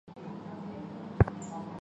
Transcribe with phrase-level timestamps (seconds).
[0.03, 1.79] 随父徙钱塘。